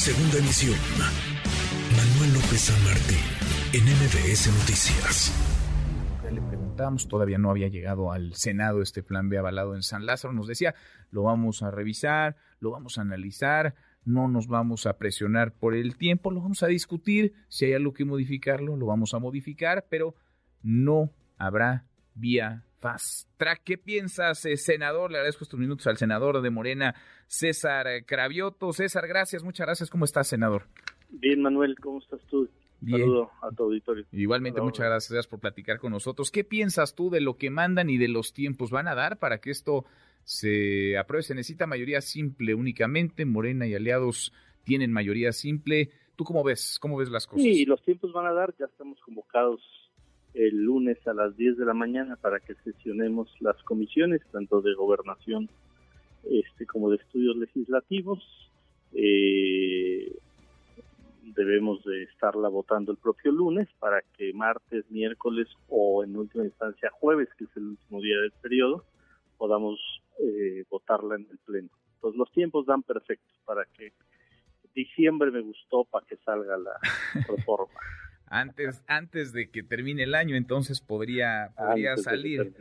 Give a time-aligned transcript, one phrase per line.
[0.00, 0.78] Segunda emisión.
[1.94, 3.18] Manuel López San Martín,
[3.74, 5.30] en MBS Noticias.
[6.32, 10.32] Le preguntábamos, todavía no había llegado al Senado este plan B avalado en San Lázaro.
[10.32, 10.74] Nos decía,
[11.10, 13.74] lo vamos a revisar, lo vamos a analizar,
[14.06, 17.34] no nos vamos a presionar por el tiempo, lo vamos a discutir.
[17.48, 20.14] Si hay algo que modificarlo, lo vamos a modificar, pero
[20.62, 23.62] no habrá vía fast track.
[23.64, 25.10] ¿Qué piensas, eh, senador?
[25.10, 26.94] Le agradezco estos minutos al senador de Morena,
[27.26, 28.72] César Cravioto.
[28.72, 29.90] César, gracias, muchas gracias.
[29.90, 30.64] ¿Cómo estás, senador?
[31.10, 32.48] Bien, Manuel, ¿cómo estás tú?
[32.80, 33.00] Bien.
[33.00, 34.06] Saludo a tu auditorio.
[34.12, 36.30] Igualmente, muchas gracias por platicar con nosotros.
[36.30, 39.38] ¿Qué piensas tú de lo que mandan y de los tiempos van a dar para
[39.38, 39.84] que esto
[40.24, 41.22] se apruebe?
[41.22, 43.26] Se necesita mayoría simple únicamente.
[43.26, 44.32] Morena y aliados
[44.64, 45.90] tienen mayoría simple.
[46.16, 46.78] ¿Tú cómo ves?
[46.80, 47.42] ¿Cómo ves las cosas?
[47.42, 48.54] Sí, los tiempos van a dar.
[48.58, 49.60] Ya estamos convocados
[50.34, 54.74] el lunes a las 10 de la mañana para que sesionemos las comisiones, tanto de
[54.74, 55.48] gobernación
[56.24, 58.18] este, como de estudios legislativos.
[58.92, 60.16] Eh,
[61.22, 66.90] debemos de estarla votando el propio lunes para que martes, miércoles o en última instancia
[66.90, 68.84] jueves, que es el último día del periodo,
[69.38, 69.78] podamos
[70.18, 71.68] eh, votarla en el pleno.
[71.94, 73.92] Entonces los tiempos dan perfectos para que
[74.74, 76.78] diciembre me gustó para que salga la
[77.28, 77.80] reforma.
[78.30, 82.54] Antes, antes de que termine el año, entonces podría, podría Antes salir.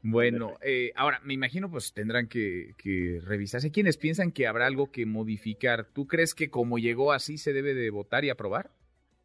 [0.00, 3.72] Bueno, eh, ahora me imagino pues tendrán que, que revisarse.
[3.72, 5.88] ¿Quiénes piensan que habrá algo que modificar?
[5.92, 8.70] ¿Tú crees que como llegó así se debe de votar y aprobar?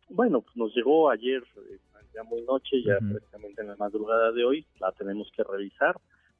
[0.09, 1.77] Bueno, pues nos llegó ayer, eh,
[2.13, 3.11] ya muy noche, ya Ujú.
[3.11, 5.95] prácticamente en la madrugada de hoy, la tenemos que revisar.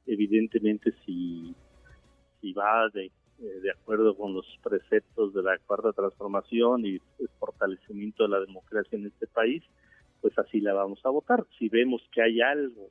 [0.06, 1.54] Evidentemente, si,
[2.40, 3.10] si va de,
[3.44, 8.98] de acuerdo con los preceptos de la cuarta transformación y el fortalecimiento de la democracia
[8.98, 9.62] en este país,
[10.20, 11.44] pues así la vamos a votar.
[11.58, 12.88] Si vemos que hay algo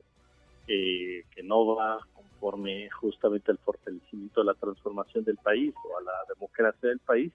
[0.68, 6.02] eh, que no va conforme justamente al fortalecimiento de la transformación del país o a
[6.02, 7.32] la democracia del país,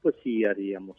[0.00, 0.96] pues sí haríamos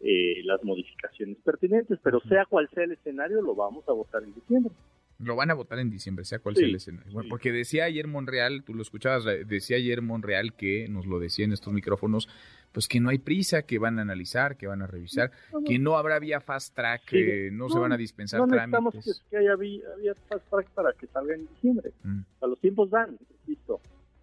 [0.00, 4.34] eh, las modificaciones pertinentes, pero sea cual sea el escenario, lo vamos a votar en
[4.34, 4.72] diciembre.
[5.20, 7.12] Lo van a votar en diciembre, sea cual Sí, sea el escenario.
[7.12, 7.28] Bueno, sí.
[7.30, 11.44] porque decía ayer Monreal, tú lo escuchabas, eh, decía ayer Monreal que nos lo decía
[11.44, 12.28] en estos micrófonos,
[12.70, 15.32] pues que no hay prisa, que van a analizar, que van a revisar,
[15.66, 17.16] que no habrá vía fast track, Sí.
[17.16, 19.24] que no, se van a dispensar No necesitamos que, trámites.
[19.28, 21.92] que haya había fast track para que salga en diciembre.
[22.04, 22.20] Mm.
[22.20, 23.80] O sea, los tiempos dan, insisto.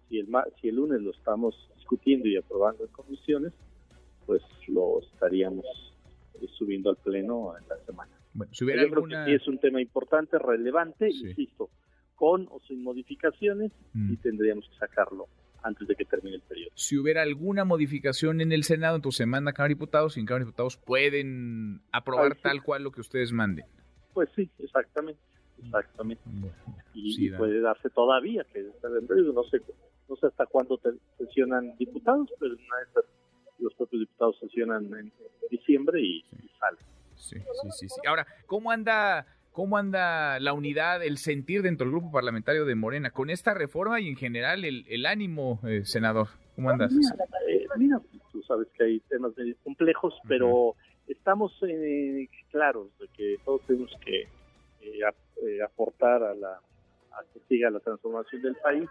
[0.08, 3.52] Si el, ma- si el lunes lo estamos discutiendo y aprobando en comisiones,
[4.24, 5.66] pues lo estaríamos
[6.40, 8.12] eh, subiendo al pleno en la semana.
[8.36, 9.24] Bueno, si Yo hubiera creo alguna...
[9.24, 11.28] que sí es un tema importante, relevante, Sí.
[11.28, 11.70] insisto,
[12.14, 14.12] con o sin modificaciones, Mm.
[14.12, 15.26] y tendríamos que sacarlo
[15.62, 16.70] antes de que termine el periodo.
[16.74, 20.20] si hubiera alguna modificación en el Senado, entonces se manda a Cámara de Diputados y
[20.20, 22.42] en Cámara de Diputados pueden aprobar Ay, sí.
[22.42, 23.64] tal cual lo que ustedes manden.
[24.14, 25.20] Pues sí, exactamente,
[25.62, 26.22] exactamente.
[26.26, 26.54] Bueno,
[26.94, 29.60] Y, sí, puede darse todavía que no sé,
[30.08, 33.04] no sé hasta cuándo te- sesionan diputados, pero una esas
[33.58, 35.12] los propios diputados sesionan en,
[35.50, 36.78] diciembre y, y sale.
[37.16, 38.00] Sí, sí, sí, sí.
[38.06, 43.10] Ahora, ¿cómo anda, cómo anda la unidad, el sentir dentro del grupo parlamentario de Morena
[43.10, 46.28] con esta reforma y en general el, el ánimo, eh, senador?
[46.54, 46.92] ¿Cómo andas?
[47.48, 48.00] Eh, mira,
[48.32, 50.74] tú sabes que hay temas medio complejos, pero
[51.06, 54.22] estamos eh, claros de que todos tenemos que
[54.80, 56.60] eh, ap- eh, aportar a la
[57.12, 58.88] a que siga la transformación del país.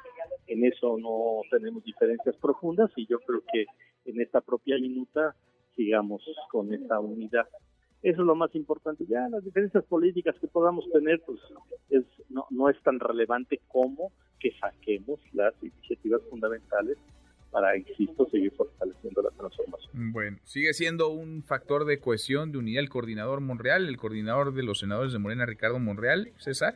[0.47, 3.65] En eso no tenemos diferencias profundas y yo creo que
[4.05, 5.35] en esta propia minuta
[5.75, 7.47] sigamos con esa unidad.
[8.05, 9.03] Eso es lo más importante.
[9.09, 11.39] Ya las diferencias políticas que podamos tener, pues
[11.89, 16.99] es, no, no es tan relevante como que saquemos las iniciativas fundamentales
[17.49, 20.11] para, insisto, seguir fortaleciendo la transformación.
[20.11, 24.61] Bueno, sigue siendo un factor de cohesión, de unidad el coordinador Monreal, el coordinador de
[24.61, 26.75] los senadores de Morena, Ricardo Monreal, César.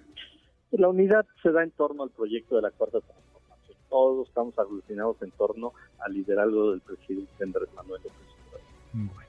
[0.71, 3.77] La unidad se da en torno al proyecto de la Cuarta Transformación.
[3.87, 8.67] Todos estamos aglutinados en torno al liderazgo del presidente Andrés Manuel López Obrador.
[8.93, 9.28] Bueno.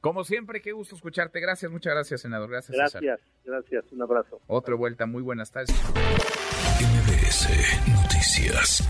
[0.00, 1.40] Como siempre, qué gusto escucharte.
[1.40, 2.50] Gracias, muchas gracias, senador.
[2.50, 3.02] Gracias, César.
[3.02, 3.92] Gracias, gracias.
[3.92, 4.40] Un abrazo.
[4.46, 5.70] Otra vuelta, muy buenas tardes.
[6.80, 7.48] MBS
[7.88, 8.88] Noticias.